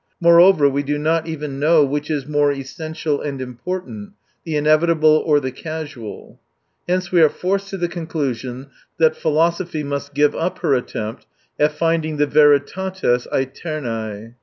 Moreover, 0.19 0.67
we 0.67 0.81
do 0.81 0.97
not 0.97 1.27
even 1.27 1.59
know 1.59 1.85
which 1.85 2.09
is 2.09 2.25
more 2.25 2.51
essential 2.51 3.21
and 3.21 3.39
important, 3.39 4.13
the 4.45 4.55
inevitable 4.55 5.21
or 5.27 5.39
the 5.39 5.51
casual. 5.51 6.39
Hence 6.89 7.11
we 7.11 7.21
are 7.21 7.29
forced 7.29 7.69
to 7.69 7.77
the 7.77 7.87
conclusion 7.87 8.71
that 8.97 9.15
philosophy 9.15 9.83
must 9.83 10.15
give 10.15 10.33
up 10.35 10.57
her 10.63 10.73
attempt 10.73 11.27
at 11.59 11.77
fiadifig 11.77 12.17
the 12.17 12.25
veritates 12.25 13.27
aeurnae. 13.31 14.33